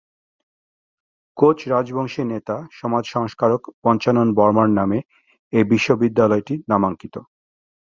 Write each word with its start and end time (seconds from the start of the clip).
Coach 1.37 1.57
Rajbanshi 1.67 2.23
নেতা 2.23 2.55
য় 2.59 2.75
সমাজ 2.79 3.03
সংস্কারক 3.07 3.61
পঞ্চানন 3.83 4.27
বর্মার 4.37 4.69
নামে 4.77 4.99
এই 5.53 5.65
বিশ্ববিদ্যালয়টি 5.71 6.55
নামাঙ্কিত। 6.71 7.15